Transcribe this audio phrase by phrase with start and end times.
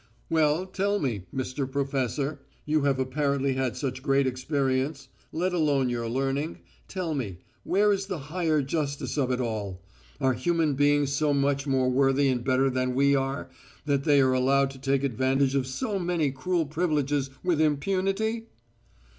[0.31, 1.71] "Well, tell me, Mr.
[1.71, 7.93] Professor, you have apparently had such great experience, let alone your learning tell me, where
[7.93, 9.79] is the higher justice of it all?
[10.19, 13.51] Are human beings so much more worthy and better than we are,
[13.85, 18.47] that they are allowed to take advantage of so many cruel privileges with impunity?"